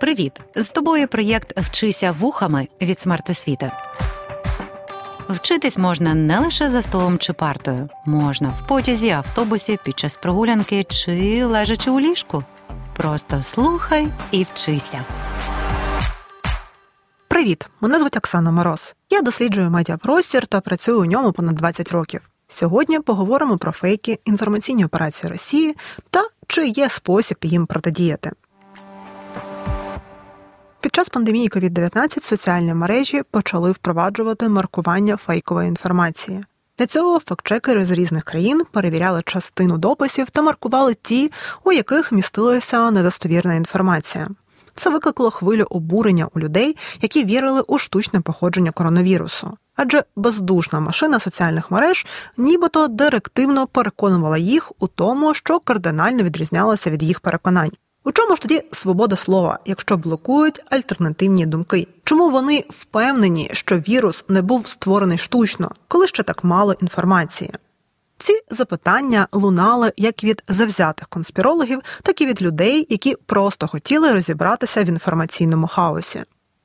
[0.00, 0.32] Привіт!
[0.56, 3.70] З тобою проєкт Вчися вухами від смертосвіти.
[5.28, 10.84] Вчитись можна не лише за столом чи партою, можна в потязі, автобусі, під час прогулянки
[10.84, 12.44] чи лежачи у ліжку.
[12.96, 15.04] Просто слухай і вчися.
[17.28, 17.68] Привіт!
[17.80, 18.94] Мене звуть Оксана Мороз.
[19.10, 22.30] Я досліджую медіапростір та працюю у ньому понад 20 років.
[22.48, 25.76] Сьогодні поговоримо про фейки, інформаційні операції Росії
[26.10, 28.30] та чи є спосіб їм протидіяти.
[30.88, 36.44] Під час пандемії COVID-19 соціальні мережі почали впроваджувати маркування фейкової інформації.
[36.78, 41.32] Для цього фактчекери з різних країн перевіряли частину дописів та маркували ті,
[41.64, 44.28] у яких містилася недостовірна інформація.
[44.74, 49.56] Це викликало хвилю обурення у людей, які вірили у штучне походження коронавірусу.
[49.76, 57.02] Адже бездушна машина соціальних мереж нібито директивно переконувала їх у тому, що кардинально відрізнялася від
[57.02, 57.72] їх переконань.
[58.08, 61.88] У чому ж тоді свобода слова, якщо блокують альтернативні думки?
[62.04, 67.50] Чому вони впевнені, що вірус не був створений штучно, коли ще так мало інформації?
[68.18, 74.84] Ці запитання лунали як від завзятих конспірологів, так і від людей, які просто хотіли розібратися
[74.84, 76.24] в інформаційному хаосі.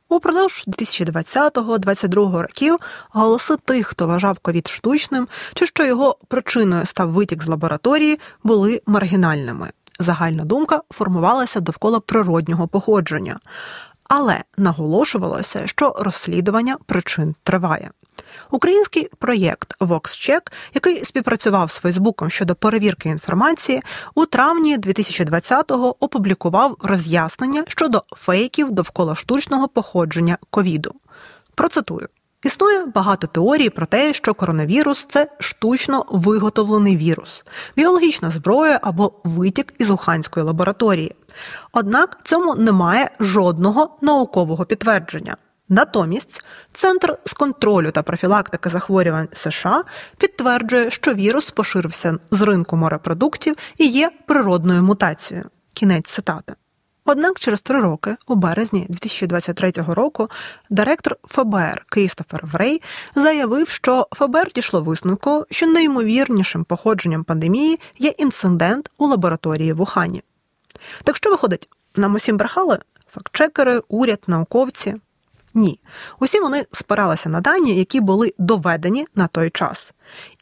[0.10, 2.78] Упродовж 2020-2022 років
[3.10, 8.82] голоси тих, хто вважав ковід штучним, чи що його причиною став витік з лабораторії, були
[8.86, 13.40] маргінальними загальна думка формувалася довкола природнього походження,
[14.10, 17.92] але наголошувалося, що розслідування причин триває.
[18.52, 23.82] Український проєкт VoxCheck, який співпрацював з Фейсбуком щодо перевірки інформації,
[24.16, 30.92] у травні 2020-го опублікував роз'яснення щодо фейків довкола штучного походження ковіду.
[31.56, 32.08] Процитую.
[32.44, 39.74] Існує багато теорій про те, що коронавірус це штучно виготовлений вірус, біологічна зброя або витік
[39.78, 41.16] із уханської лабораторії.
[41.72, 45.38] Однак цьому немає жодного наукового підтвердження.
[45.70, 49.84] Натомість Центр з контролю та профілактики захворювань США
[50.18, 55.46] підтверджує, що вірус поширився з ринку морепродуктів і є природною мутацією.
[55.74, 56.54] Кінець цитати.
[57.06, 60.30] Однак через три роки, у березні 2023 року,
[60.70, 62.82] директор ФБР Крістофер Врей
[63.16, 70.24] заявив, що ФБР дійшло висновку, що найімовірнішим походженням пандемії є інцидент у лабораторії в Ухані.
[71.04, 72.80] Так що виходить, нам усім брехали?
[73.12, 74.96] Фактчекери, уряд, науковці?
[75.54, 75.80] Ні.
[76.20, 79.94] Усі вони спиралися на дані, які були доведені на той час.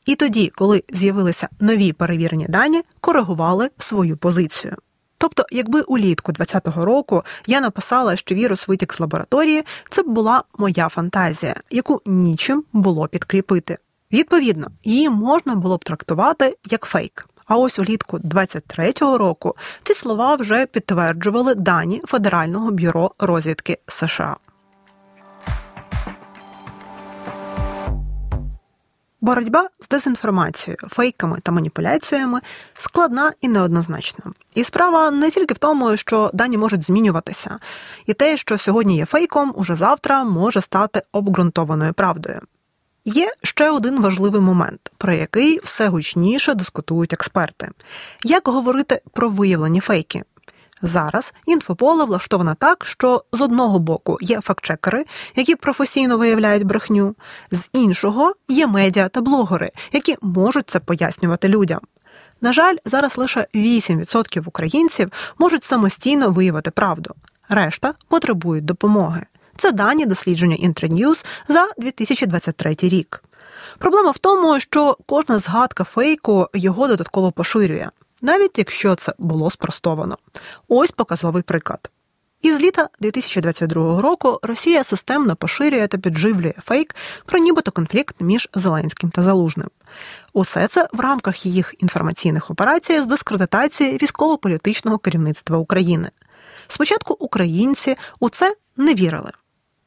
[0.05, 4.75] І тоді, коли з'явилися нові перевірені дані, коригували свою позицію.
[5.21, 10.43] Тобто, якби улітку 2020 року я написала, що вірус витік з лабораторії, це б була
[10.57, 13.77] моя фантазія, яку нічим було підкріпити.
[14.11, 17.27] Відповідно, її можна було б трактувати як фейк.
[17.45, 24.37] А ось улітку 23-го року ці слова вже підтверджували дані Федерального бюро розвідки США.
[29.21, 32.41] Боротьба з дезінформацією, фейками та маніпуляціями
[32.75, 34.23] складна і неоднозначна.
[34.55, 37.59] І справа не тільки в тому, що дані можуть змінюватися,
[38.05, 42.41] і те, що сьогодні є фейком, уже завтра може стати обґрунтованою правдою.
[43.05, 47.69] Є ще один важливий момент, про який все гучніше дискутують експерти:
[48.23, 50.23] як говорити про виявлені фейки.
[50.81, 55.05] Зараз інфополе влаштоване так, що з одного боку є фактчекери,
[55.35, 57.15] які професійно виявляють брехню,
[57.51, 61.79] з іншого є медіа та блогери, які можуть це пояснювати людям.
[62.41, 67.15] На жаль, зараз лише 8% українців можуть самостійно виявити правду,
[67.49, 69.25] решта потребують допомоги.
[69.57, 73.23] Це дані дослідження Інтерньюз за 2023 рік.
[73.77, 77.89] Проблема в тому, що кожна згадка фейку його додатково поширює
[78.21, 80.17] навіть якщо це було спростовано.
[80.67, 81.89] Ось показовий приклад.
[82.41, 86.95] Із літа 2022 року Росія системно поширює та підживлює фейк
[87.25, 89.69] про нібито конфлікт між Зеленським та Залужним.
[90.33, 96.09] Усе це в рамках їх інформаційних операцій з дискредитації військово-політичного керівництва України.
[96.67, 99.31] Спочатку українці у це не вірили,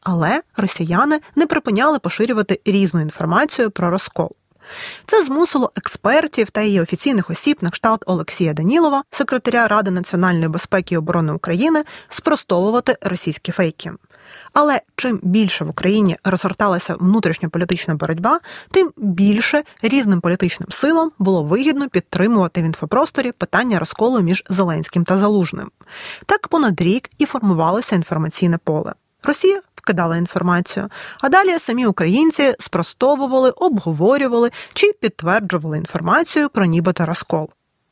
[0.00, 4.30] але росіяни не припиняли поширювати різну інформацію про розкол.
[5.06, 10.94] Це змусило експертів та її офіційних осіб на кшталт Олексія Данілова, секретаря Ради національної безпеки
[10.94, 13.92] і оборони України, спростовувати російські фейки.
[14.52, 18.40] Але чим більше в Україні розгорталася внутрішньополітична боротьба,
[18.70, 25.16] тим більше різним політичним силам було вигідно підтримувати в інфопросторі питання розколу між Зеленським та
[25.16, 25.70] Залужним.
[26.26, 28.94] Так понад рік і формувалося інформаційне поле.
[29.22, 30.88] Росія вкидала інформацію,
[31.20, 37.48] а далі самі українці спростовували, обговорювали чи підтверджували інформацію про нібито розкол.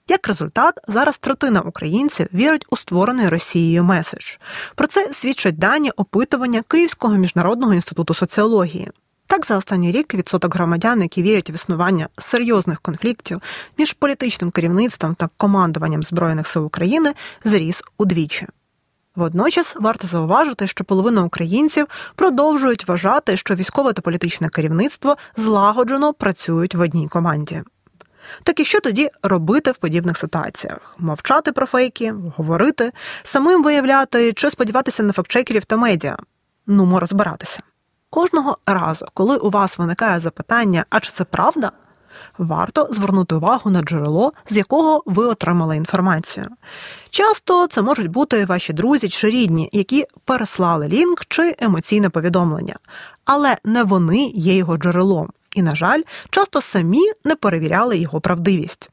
[0.09, 4.37] Як результат, зараз третина українців вірить у створений Росією меседж.
[4.75, 8.91] Про це свідчать дані опитування Київського міжнародного інституту соціології.
[9.27, 13.43] Так, за останній рік відсоток громадян, які вірять в існування серйозних конфліктів
[13.79, 18.47] між політичним керівництвом та командуванням збройних сил України, зріс удвічі.
[19.17, 26.75] Водночас варто зауважити, що половина українців продовжують вважати, що військове та політичне керівництво злагоджено працюють
[26.75, 27.63] в одній команді.
[28.43, 30.95] Так і що тоді робити в подібних ситуаціях?
[30.99, 32.93] Мовчати про фейки, говорити,
[33.23, 36.17] самим виявляти чи сподіватися на фактчекерів та медіа?
[36.67, 37.61] Нумо розбиратися.
[38.11, 41.73] Кожного разу, коли у вас виникає запитання, а чи це правда,
[42.39, 46.47] варто звернути увагу на джерело, з якого ви отримали інформацію.
[47.11, 52.77] Часто це можуть бути ваші друзі чи рідні, які переслали лінк чи емоційне повідомлення,
[53.25, 58.91] але не вони є його джерелом, і, на жаль, часто самі не перевіряли його правдивість.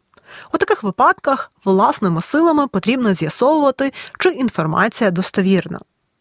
[0.54, 5.80] У таких випадках власними силами потрібно з'ясовувати, чи інформація достовірна.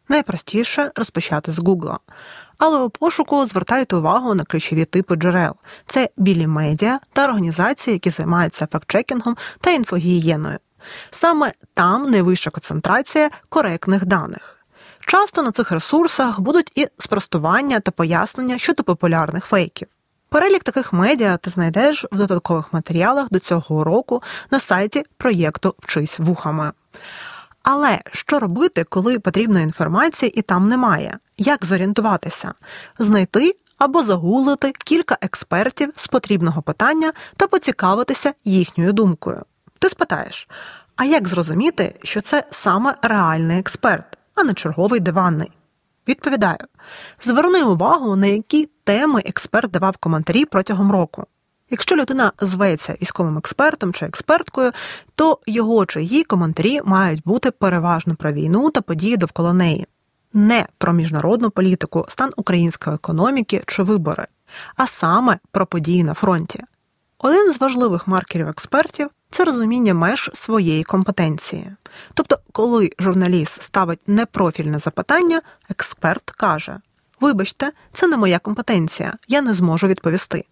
[0.08, 1.98] Найпростіше розпочати з Гугла.
[2.58, 5.54] Але у пошуку звертайте увагу на ключові типи джерел:
[5.86, 10.58] це білі медіа та організації, які займаються фактчекінгом та інфогієною.
[11.10, 14.58] Саме там найвища концентрація коректних даних.
[15.06, 19.88] Часто на цих ресурсах будуть і спростування та пояснення щодо популярних фейків.
[20.28, 26.18] Перелік таких медіа ти знайдеш в додаткових матеріалах до цього уроку на сайті проєкту Вчись
[26.18, 26.72] вухами.
[27.70, 31.18] Але що робити, коли потрібної інформації і там немає?
[31.38, 32.54] Як зорієнтуватися?
[32.98, 39.42] Знайти або загуглити кілька експертів з потрібного питання та поцікавитися їхньою думкою.
[39.78, 40.48] Ти спитаєш,
[40.96, 45.52] а як зрозуміти, що це саме реальний експерт, а не черговий диванний?
[46.08, 46.64] Відповідаю:
[47.20, 51.26] зверни увагу, на які теми експерт давав коментарі протягом року.
[51.70, 54.72] Якщо людина зветься військовим експертом чи експерткою,
[55.14, 59.86] то його чи її коментарі мають бути переважно про війну та події довкола неї,
[60.32, 64.26] не про міжнародну політику, стан української економіки чи вибори,
[64.76, 66.64] а саме про події на фронті.
[67.18, 71.72] Один з важливих маркерів експертів це розуміння меж своєї компетенції.
[72.14, 76.80] Тобто, коли журналіст ставить непрофільне запитання, експерт каже:
[77.20, 80.44] Вибачте, це не моя компетенція, я не зможу відповісти.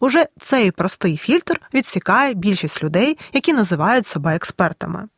[0.00, 5.08] Уже цей простий фільтр відсікає більшість людей, які називають себе експертами.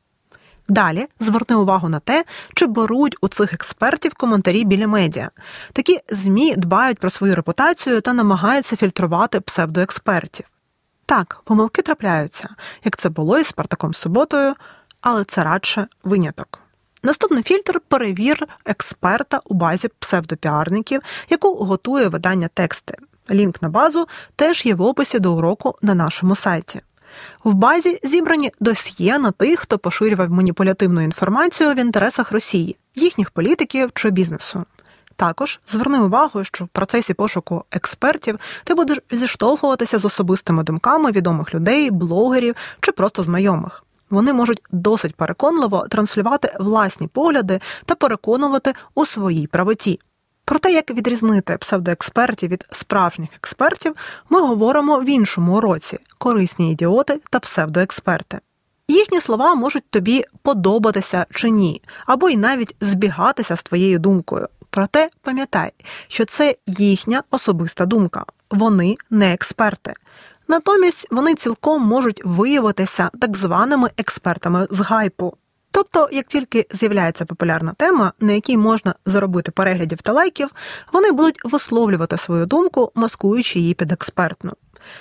[0.68, 5.30] Далі зверни увагу на те, чи беруть у цих експертів коментарі біля медіа.
[5.72, 10.46] Такі ЗМІ дбають про свою репутацію та намагаються фільтрувати псевдоекспертів.
[11.06, 12.48] Так, помилки трапляються,
[12.84, 14.54] як це було із Спартаком Суботою,
[15.00, 16.60] але це радше виняток.
[17.02, 22.98] Наступний фільтр перевір експерта у базі псевдопіарників, яку готує видання тексти.
[23.30, 26.80] Лінк на базу теж є в описі до уроку на нашому сайті.
[27.44, 33.90] В базі зібрані досьє на тих, хто поширював маніпулятивну інформацію в інтересах Росії, їхніх політиків
[33.94, 34.64] чи бізнесу.
[35.16, 41.54] Також зверни увагу, що в процесі пошуку експертів ти будеш зіштовхуватися з особистими думками відомих
[41.54, 43.84] людей, блогерів чи просто знайомих.
[44.10, 50.00] Вони можуть досить переконливо транслювати власні погляди та переконувати у своїй правоті.
[50.48, 53.94] Про те, як відрізнити псевдоекспертів від справжніх експертів,
[54.30, 58.38] ми говоримо в іншому уроці корисні ідіоти та псевдоексперти.
[58.88, 64.48] Їхні слова можуть тобі подобатися чи ні, або й навіть збігатися з твоєю думкою.
[64.70, 65.72] Проте пам'ятай,
[66.08, 69.94] що це їхня особиста думка, вони не експерти.
[70.48, 75.34] Натомість вони цілком можуть виявитися так званими експертами з гайпу.
[75.78, 80.48] Тобто, як тільки з'являється популярна тема, на якій можна заробити переглядів та лайків,
[80.92, 84.52] вони будуть висловлювати свою думку, маскуючи її під експертну.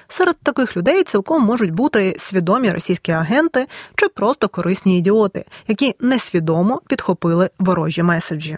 [0.07, 6.81] Серед таких людей цілком можуть бути свідомі російські агенти чи просто корисні ідіоти, які несвідомо
[6.87, 8.57] підхопили ворожі меседжі.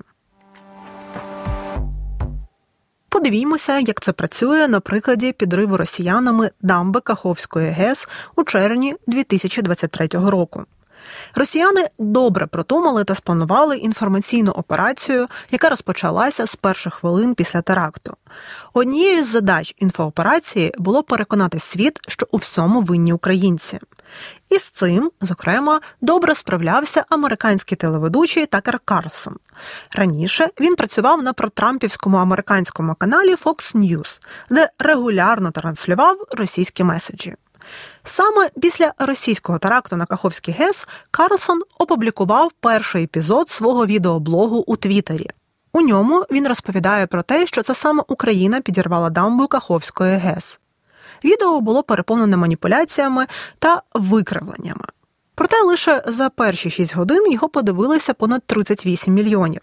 [3.09, 10.65] Подивімося, як це працює на прикладі підриву росіянами дамби Каховської ГЕС у червні 2023 року.
[11.35, 18.15] Росіяни добре продумали та спланували інформаційну операцію, яка розпочалася з перших хвилин після теракту.
[18.73, 23.79] Однією з задач інфооперації було переконати світ, що у всьому винні українці.
[24.49, 29.35] І з цим, зокрема, добре справлявся американський телеведучий Такер Карлсон.
[29.95, 37.35] Раніше він працював на протрампівському американському каналі Fox News, де регулярно транслював російські меседжі.
[38.03, 45.29] Саме після російського теракту на Каховський ГЕС Карлсон опублікував перший епізод свого відеоблогу у Твіттері.
[45.73, 50.59] У ньому він розповідає про те, що це саме Україна підірвала дамбу Каховської ГЕС.
[51.23, 53.27] Відео було переповнене маніпуляціями
[53.59, 54.85] та викривленнями.
[55.35, 59.61] Проте лише за перші 6 годин його подивилися понад 38 мільйонів,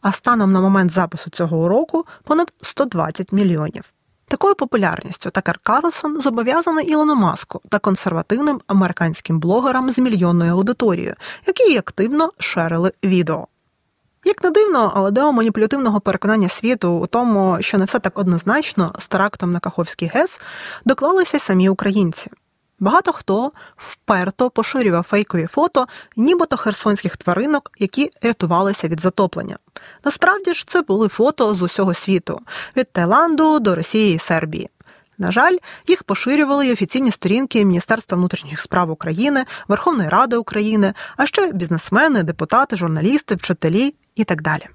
[0.00, 3.93] а станом на момент запису цього уроку понад 120 мільйонів.
[4.28, 11.14] Такою популярністю Такер Карлсон зобов'язаний Ілону Маску та консервативним американським блогерам з мільйонною аудиторією,
[11.46, 13.46] які активно шерили відео.
[14.24, 18.94] Як не дивно, але до маніпулятивного переконання світу у тому, що не все так однозначно
[18.98, 20.40] з терактом на Каховський ГЕС,
[20.84, 22.30] доклалися самі українці.
[22.84, 25.86] Багато хто вперто поширював фейкові фото,
[26.16, 29.58] нібито херсонських тваринок, які рятувалися від затоплення.
[30.04, 32.40] Насправді ж це були фото з усього світу
[32.76, 34.70] від Таїланду до Росії і Сербії.
[35.18, 41.26] На жаль, їх поширювали й офіційні сторінки Міністерства внутрішніх справ України, Верховної Ради України, а
[41.26, 44.66] ще бізнесмени, депутати, журналісти, вчителі і так далі.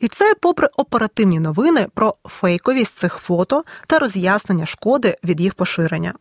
[0.00, 6.14] І це попри оперативні новини про фейковість цих фото та роз'яснення шкоди від їх поширення.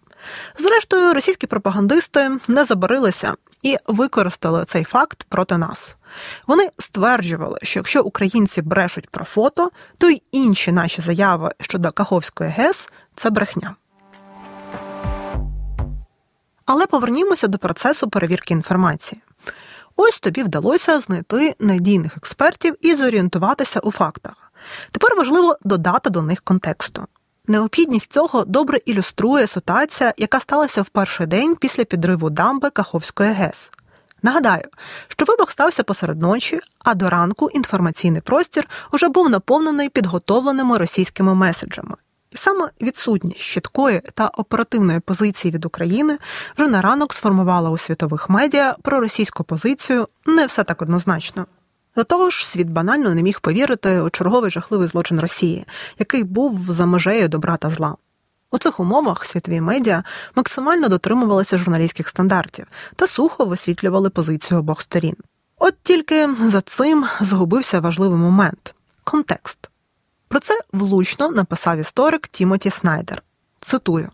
[0.57, 5.95] Зрештою, російські пропагандисти не забарилися і використали цей факт проти нас.
[6.47, 12.49] Вони стверджували, що якщо українці брешуть про фото, то й інші наші заяви щодо Каховської
[12.49, 13.75] ГЕС це брехня.
[16.65, 19.21] Але повернімося до процесу перевірки інформації.
[19.95, 24.51] Ось тобі вдалося знайти надійних експертів і зорієнтуватися у фактах.
[24.91, 27.05] Тепер важливо додати до них контексту.
[27.47, 33.71] Необхідність цього добре ілюструє ситуація, яка сталася в перший день після підриву дамби Каховської ГЕС.
[34.23, 34.63] Нагадаю,
[35.07, 41.35] що вибух стався посеред ночі, а до ранку інформаційний простір уже був наповнений підготовленими російськими
[41.35, 41.95] меседжами.
[42.35, 46.17] Саме відсутність чіткої та оперативної позиції від України
[46.57, 51.45] вже на ранок сформувала у світових медіа про російську позицію не все так однозначно.
[51.95, 55.65] До того ж, світ банально не міг повірити у черговий жахливий злочин Росії,
[55.99, 57.95] який був за межею добра та зла.
[58.51, 60.03] У цих умовах світові медіа
[60.35, 65.15] максимально дотримувалися журналістських стандартів та сухо висвітлювали позицію обох сторін.
[65.57, 69.69] От тільки за цим згубився важливий момент контекст.
[70.35, 73.23] Про це влучно написав історик Тімоті Снайдер.
[73.61, 74.09] Цитую.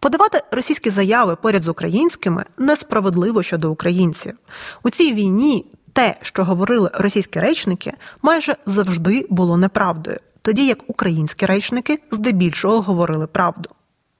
[0.00, 4.34] Подавати російські заяви поряд з українськими несправедливо щодо українців.
[4.82, 11.46] У цій війні те, що говорили російські речники, майже завжди було неправдою, тоді як українські
[11.46, 13.70] речники здебільшого говорили правду.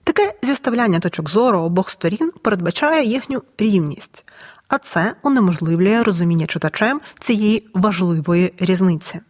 [0.05, 4.25] Таке зіставляння точок зору обох сторін передбачає їхню рівність,
[4.69, 9.21] а це унеможливлює розуміння читачем цієї важливої різниці.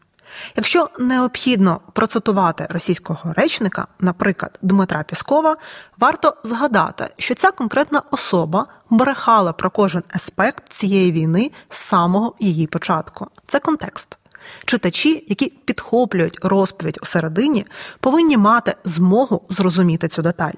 [0.56, 5.56] Якщо необхідно процитувати російського речника, наприклад, Дмитра Піскова,
[5.98, 12.66] варто згадати, що ця конкретна особа брехала про кожен аспект цієї війни з самого її
[12.66, 13.26] початку.
[13.46, 14.18] Це контекст.
[14.64, 17.66] Читачі, які підхоплюють розповідь у середині,
[18.00, 20.52] повинні мати змогу зрозуміти цю деталь.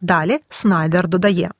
[0.00, 1.50] Далі Снайдер додає.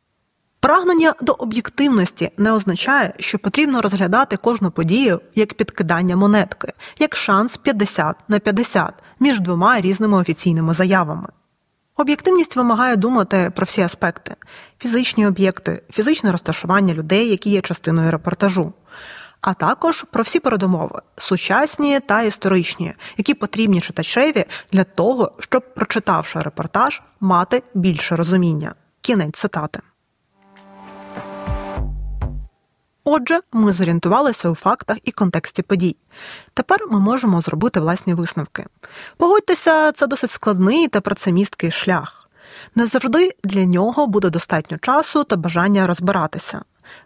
[0.60, 7.56] Прагнення до об'єктивності не означає, що потрібно розглядати кожну подію як підкидання монетки, як шанс
[7.56, 11.28] 50 на 50 між двома різними офіційними заявами.
[11.96, 14.34] Об'єктивність вимагає думати про всі аспекти:
[14.78, 18.72] фізичні об'єкти, фізичне розташування людей, які є частиною репортажу,
[19.40, 26.40] а також про всі передумови, сучасні та історичні, які потрібні читачеві для того, щоб, прочитавши
[26.40, 28.74] репортаж, мати більше розуміння.
[29.00, 29.80] Кінець цитати.
[33.10, 35.96] Отже, ми зорієнтувалися у фактах і контексті подій.
[36.54, 38.66] Тепер ми можемо зробити власні висновки.
[39.16, 42.28] Погодьтеся, це досить складний та працемісткий шлях.
[42.74, 46.62] Не завжди для нього буде достатньо часу та бажання розбиратися.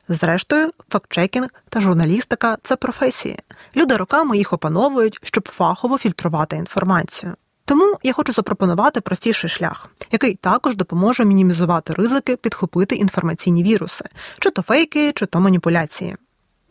[0.09, 3.39] Зрештою, фактчекінг та журналістика це професії.
[3.77, 7.35] Люди роками їх опановують, щоб фахово фільтрувати інформацію.
[7.73, 14.05] Тому я хочу запропонувати простіший шлях, який також допоможе мінімізувати ризики підхопити інформаційні віруси,
[14.39, 16.17] чи то фейки, чи то маніпуляції.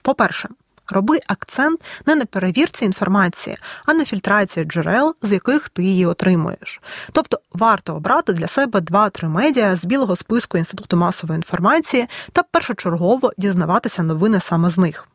[0.01, 0.49] По-перше,
[0.87, 6.81] роби акцент не на перевірці інформації, а на фільтрації джерел, з яких ти її отримуєш.
[7.11, 13.31] Тобто варто обрати для себе 2-3 медіа з білого списку інституту масової інформації та першочергово
[13.37, 15.07] дізнаватися новини саме з них.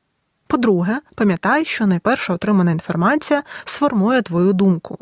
[0.46, 4.98] По-друге, пам'ятай, що найперша отримана інформація сформує твою думку.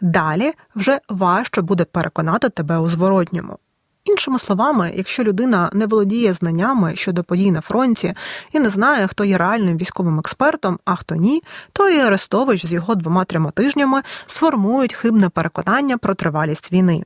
[0.00, 3.58] Далі вже важче буде переконати тебе у зворотньому.
[4.04, 8.14] Іншими словами, якщо людина не володіє знаннями щодо подій на фронті
[8.52, 11.42] і не знає, хто є реальним військовим експертом, а хто ні,
[11.72, 17.04] то і Арестович з його двома-трьома тижнями сформують хибне переконання про тривалість війни.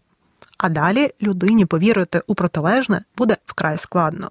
[0.58, 4.30] А далі людині повірити у протилежне буде вкрай складно,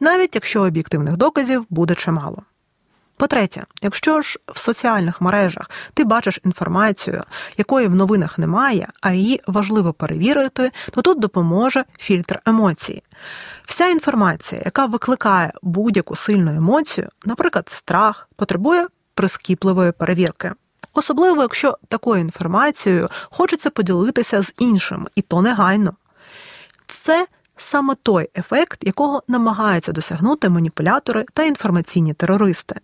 [0.00, 2.42] навіть якщо об'єктивних доказів буде чимало.
[3.20, 7.22] По-третє, якщо ж в соціальних мережах ти бачиш інформацію,
[7.56, 13.02] якої в новинах немає, а її важливо перевірити, то тут допоможе фільтр емоцій.
[13.64, 20.52] Вся інформація, яка викликає будь-яку сильну емоцію, наприклад, страх, потребує прискіпливої перевірки.
[20.94, 25.94] Особливо, якщо такою інформацією хочеться поділитися з іншим, і то негайно.
[26.86, 32.80] Це саме той ефект, якого намагаються досягнути маніпулятори та інформаційні терористи.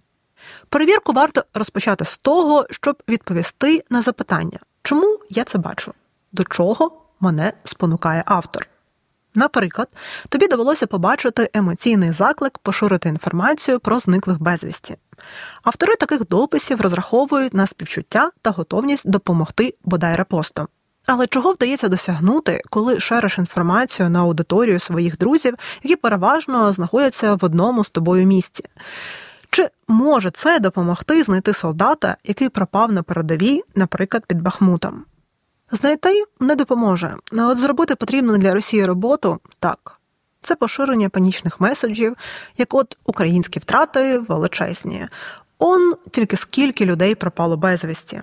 [0.69, 5.93] Перевірку варто розпочати з того, щоб відповісти на запитання, чому я це бачу,
[6.33, 8.69] до чого мене спонукає автор.
[9.35, 9.89] Наприклад,
[10.29, 14.97] тобі довелося побачити емоційний заклик поширити інформацію про зниклих безвісті.
[15.63, 20.69] Автори таких дописів розраховують на співчуття та готовність допомогти бодай репостом.
[21.07, 27.45] Але чого вдається досягнути, коли шериш інформацію на аудиторію своїх друзів, які переважно знаходяться в
[27.45, 28.65] одному з тобою місці?
[29.57, 35.05] Чи може це допомогти знайти солдата, який пропав на передовій, наприклад, під Бахмутом?
[35.71, 40.01] Знайти не допоможе, а от зробити потрібну для Росії роботу так.
[40.43, 42.17] Це поширення панічних меседжів,
[42.59, 45.09] як от українські втрати величезні.
[45.59, 48.23] Он тільки скільки людей пропало безвісті.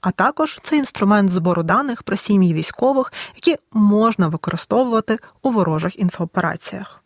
[0.00, 7.03] А також це інструмент збору даних про сім'ї військових, які можна використовувати у ворожих інфоопераціях.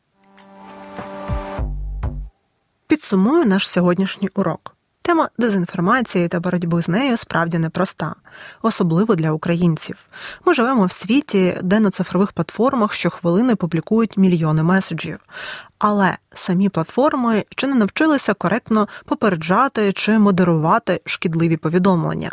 [3.09, 4.78] Підсумую наш сьогоднішній урок.
[5.09, 8.15] Тема дезінформації та боротьби з нею справді непроста,
[8.63, 9.97] особливо для українців.
[10.47, 15.19] Ми живемо в світі, де на цифрових платформах щохвилини публікують мільйони меседжів.
[15.79, 22.33] Але самі платформи чи не навчилися коректно попереджати чи модерувати шкідливі повідомлення.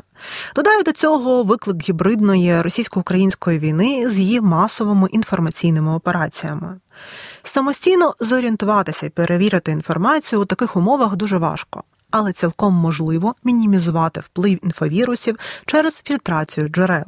[0.56, 6.80] Додаю до цього виклик гібридної російсько-української війни з її масовими інформаційними операціями.
[7.44, 11.84] Самостійно зорієнтуватися і перевірити інформацію у таких умовах дуже важко
[12.18, 17.06] але цілком можливо мінімізувати вплив інфовірусів через фільтрацію джерел,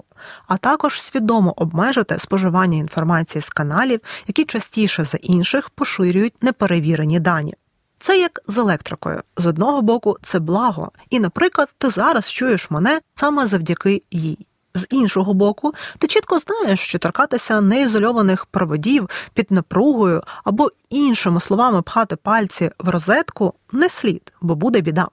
[0.48, 7.54] а також свідомо обмежити споживання інформації з каналів, які частіше за інших поширюють неперевірені дані.
[8.00, 9.22] Це як з електрикою.
[9.38, 14.47] З одного боку, це благо, і, наприклад, ти зараз чуєш мене саме завдяки їй.
[14.77, 21.81] З іншого боку, ти чітко знаєш, що торкатися неізольованих проводів під напругою або іншими словами
[21.81, 25.07] пхати пальці в розетку не слід, бо буде біда.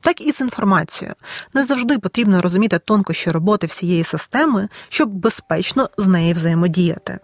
[0.00, 1.14] Так і з інформацією.
[1.54, 7.18] Не завжди потрібно розуміти тонкощі роботи всієї системи, щоб безпечно з нею взаємодіяти.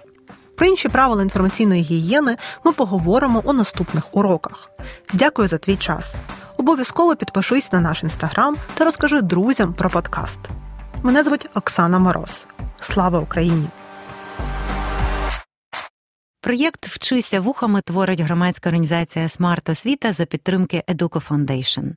[0.56, 4.70] Про інші правила інформаційної гігієни ми поговоримо у наступних уроках.
[5.12, 6.14] Дякую за твій час.
[6.56, 10.40] Обов'язково підпишись на наш інстаграм та розкажи друзям про подкаст.
[11.04, 12.46] Мене звуть Оксана Мороз.
[12.80, 13.66] Слава Україні!
[16.40, 21.92] Проєкт Вчися вухами творить громадська організація Смарт Освіта за підтримки Educo Foundation.